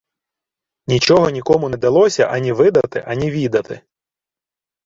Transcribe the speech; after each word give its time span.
Нічого 0.87 1.29
нікому 1.29 1.69
не 1.69 1.77
далося 1.77 2.27
ані 2.27 2.51
видати, 2.51 3.03
ані 3.07 3.31
відати... 3.31 3.81